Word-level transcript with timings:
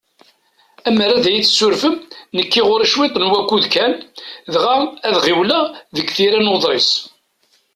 Ammer 0.87 1.09
ad 1.15 1.25
yi-tsurfem, 1.33 1.95
nekki 2.35 2.61
ɣur-i 2.67 2.87
ciṭ 2.93 3.15
n 3.17 3.27
wakud 3.31 3.65
kan, 3.73 3.93
dɣa 4.53 4.75
ad 5.07 5.15
ɣiwleɣ 5.25 5.63
deg 5.95 6.07
tira 6.15 6.39
n 6.39 6.51
uḍris. 6.53 6.91